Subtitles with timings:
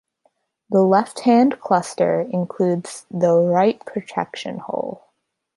[0.71, 5.03] The left-hand cluster includes the write-protection hole.